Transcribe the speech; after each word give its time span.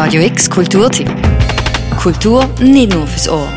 Radio 0.00 0.22
X 0.22 0.48
Kulturtipp. 0.48 1.10
Kultur 2.00 2.48
nicht 2.60 2.94
nur 2.94 3.04
fürs 3.08 3.28
Ohr. 3.28 3.48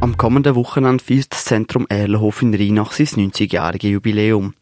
Am 0.00 0.16
kommenden 0.16 0.54
Wochenende 0.54 1.04
feiert 1.04 1.30
das 1.32 1.44
Zentrum 1.44 1.86
Erlenhof 1.90 2.40
in 2.40 2.54
Rheinach 2.54 2.92
sein 2.92 3.30
90-jähriges 3.30 3.88
Jubiläum. 3.88 4.54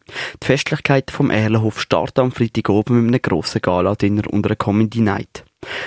Die 0.43 0.45
Festlichkeit 0.45 1.09
vom 1.09 1.31
Erlenhof 1.31 1.79
startet 1.79 2.19
am 2.19 2.33
Freitag 2.33 2.67
oben 2.67 3.05
mit 3.05 3.13
einem 3.13 3.21
grossen 3.21 3.61
Gala-Dinner 3.61 4.23
und 4.29 4.45
einer 4.45 4.57
Comedy 4.57 4.99
Night. 4.99 5.45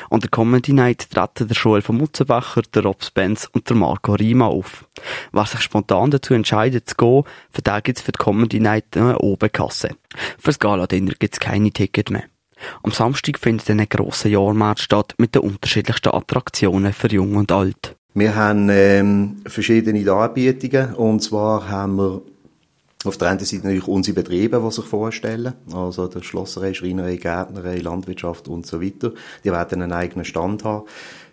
An 0.08 0.20
der 0.20 0.30
Comedy 0.30 0.72
Night 0.72 1.10
treten 1.10 1.46
der 1.46 1.56
Joel 1.56 1.82
von 1.82 1.98
Mutzenbacher, 1.98 2.62
der 2.62 2.84
Rob 2.84 3.04
Spence 3.04 3.50
und 3.52 3.68
der 3.68 3.76
Marco 3.76 4.14
Rima 4.14 4.46
auf. 4.46 4.86
Wer 5.30 5.44
sich 5.44 5.60
spontan 5.60 6.10
dazu 6.10 6.32
entscheidet 6.32 6.88
zu 6.88 6.96
gehen, 6.96 7.24
für 7.50 7.60
den 7.60 7.82
gibt's 7.82 8.00
für 8.00 8.12
die 8.12 8.18
Comedy 8.18 8.60
Night 8.60 8.96
eine 8.96 9.18
Obenkasse. 9.18 9.90
Fürs 10.38 10.58
Gala-Dinner 10.58 11.12
gibt's 11.18 11.38
keine 11.38 11.70
Ticket 11.70 12.08
mehr. 12.08 12.24
Am 12.82 12.92
Samstag 12.92 13.38
findet 13.38 13.70
eine 13.70 13.86
grosse 13.86 14.28
Jahrmarkt 14.28 14.80
statt 14.80 15.14
mit 15.18 15.34
den 15.34 15.42
unterschiedlichsten 15.42 16.10
Attraktionen 16.10 16.92
für 16.92 17.08
Jung 17.08 17.36
und 17.36 17.52
Alt. 17.52 17.96
Wir 18.14 18.34
haben 18.36 18.68
ähm, 18.70 19.36
verschiedene 19.46 20.10
Anbietungen 20.12 20.94
und 20.94 21.20
zwar 21.20 21.68
haben 21.68 21.96
wir 21.96 22.22
auf 23.06 23.16
der 23.18 23.28
einen 23.28 23.38
Seite 23.40 23.64
natürlich 23.64 23.88
unsere 23.88 24.14
Betriebe, 24.14 24.62
die 24.64 24.70
sich 24.70 24.84
vorstellen, 24.84 25.54
also 25.72 26.06
der 26.06 26.22
Schlosserei, 26.22 26.74
Schreinerei, 26.74 27.16
Gärtnerei, 27.16 27.76
Landwirtschaft 27.76 28.48
und 28.48 28.66
so 28.66 28.80
weiter. 28.82 29.12
Die 29.44 29.52
werden 29.52 29.82
einen 29.82 29.92
eigenen 29.92 30.24
Stand 30.24 30.64
haben. 30.64 30.86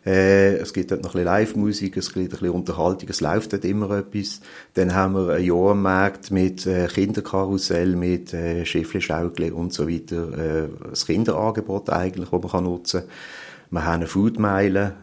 Äh, 0.06 0.56
es 0.56 0.74
gibt 0.74 0.92
dort 0.92 1.04
noch 1.04 1.12
ein 1.12 1.24
bisschen 1.24 1.26
Live-Musik, 1.26 1.98
es 1.98 2.14
gibt 2.14 2.26
ein 2.26 2.30
bisschen 2.30 2.50
Unterhaltung, 2.50 3.10
es 3.10 3.22
läuft 3.22 3.54
dort 3.54 3.66
immer 3.66 3.92
etwas. 3.92 4.42
Dann 4.74 4.96
haben 4.96 5.14
wir 5.14 5.34
einen 5.34 5.46
Jahrmarkt 5.46 6.32
mit 6.32 6.66
äh, 6.66 6.88
Kinderkarussell, 6.88 7.96
mit 7.96 8.34
äh, 8.34 8.66
Schiffli-Schaukel 8.66 9.52
und 9.52 9.74
so 9.74 9.88
weiter. 9.88 10.64
Äh, 10.64 10.70
das 10.90 11.06
Kinderangebot 11.06 11.90
eigentlich, 11.92 12.30
das 12.30 12.42
man 12.42 12.52
kann 12.52 12.64
nutzen 12.64 13.02
kann. 13.02 13.10
Wir 13.70 13.86
haben 13.86 13.94
eine 13.94 14.08
Foodmeile, 14.08 14.96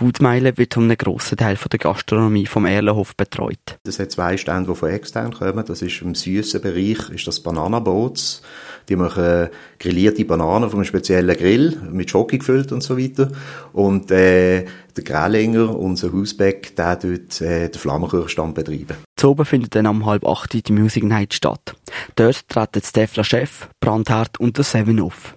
Foodmeile 0.00 0.56
wird 0.56 0.78
um 0.78 0.84
einen 0.84 0.96
grossen 0.96 1.36
Teil 1.36 1.56
von 1.56 1.68
der 1.68 1.78
Gastronomie 1.78 2.46
vom 2.46 2.64
Erlenhof 2.64 3.14
betreut. 3.14 3.78
Das 3.84 3.98
hat 3.98 4.10
zwei 4.10 4.38
Stände, 4.38 4.70
die 4.70 4.74
von 4.74 4.88
extern 4.88 5.30
kommen. 5.30 5.62
Das 5.66 5.82
ist 5.82 6.00
im 6.00 6.14
süßen 6.14 6.62
Bereich, 6.62 7.10
ist 7.10 7.26
das 7.26 7.40
Bananenboots. 7.40 8.40
Die 8.88 8.96
machen 8.96 9.50
grillierte 9.78 10.24
Bananen 10.24 10.70
von 10.70 10.78
einem 10.78 10.86
speziellen 10.86 11.36
Grill, 11.36 11.78
mit 11.92 12.08
Schoki 12.08 12.38
gefüllt 12.38 12.72
und 12.72 12.82
so 12.82 12.96
weiter. 12.96 13.30
Und 13.74 14.10
äh, 14.10 14.64
der 14.96 15.04
Grellinger, 15.04 15.78
unser 15.78 16.14
Hausbeck, 16.14 16.74
der 16.76 16.96
dort 16.96 17.42
äh, 17.42 17.68
den 17.68 17.78
Flammenkirchstand 17.78 18.54
betreiben. 18.54 18.96
Zu 19.16 19.32
oben 19.32 19.44
findet 19.44 19.74
dann 19.74 19.86
um 19.86 20.06
halb 20.06 20.26
acht 20.26 20.66
die 20.66 20.72
Music 20.72 21.04
Night 21.04 21.34
statt. 21.34 21.76
Dort 22.16 22.48
treten 22.48 22.80
Stefla 22.82 23.22
Chef, 23.22 23.68
Brandherd 23.80 24.40
und 24.40 24.56
der 24.56 24.64
Seven 24.64 24.98
auf. 24.98 25.36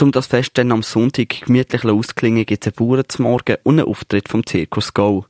Um 0.00 0.12
das 0.12 0.26
Fest 0.26 0.52
dann 0.54 0.72
am 0.72 0.82
Sonntag 0.82 1.28
gemütlich 1.46 1.84
ausklingen, 1.84 2.46
gibt 2.46 2.66
es 2.66 2.72
einen 2.72 2.88
Bauern 2.88 3.04
zum 3.08 3.24
Morgen 3.24 3.56
und 3.64 3.78
einen 3.78 3.88
Auftritt 3.88 4.28
vom 4.28 4.44
Zirkus 4.46 4.94
Go. 4.94 5.26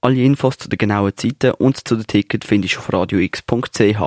Alle 0.00 0.22
Infos 0.22 0.58
zu 0.58 0.68
den 0.68 0.78
genauen 0.78 1.12
Zeiten 1.16 1.52
und 1.52 1.86
zu 1.86 1.96
den 1.96 2.06
Tickets 2.06 2.46
findest 2.46 2.76
du 2.76 2.78
auf 2.78 2.92
radiox.ch. 2.92 4.00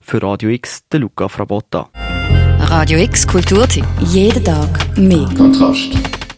Für 0.00 0.22
Radio 0.22 0.50
X, 0.50 0.82
der 0.90 1.00
Luca 1.00 1.28
Frabotta. 1.28 1.88
Radio 2.58 2.98
X 2.98 3.26
Kulturtipp. 3.26 3.84
Jeden 4.00 4.44
Tag 4.44 4.96
mehr. 4.96 5.28
Kontrast. 5.36 6.21